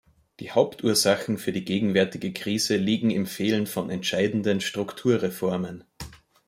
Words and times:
Die 0.39 0.49
Hauptursachen 0.49 1.37
für 1.37 1.51
die 1.51 1.63
gegenwärtige 1.63 2.33
Krise 2.33 2.75
liegen 2.75 3.11
im 3.11 3.27
Fehlen 3.27 3.67
von 3.67 3.91
entscheidenden 3.91 4.59
Strukturreformen. 4.59 5.83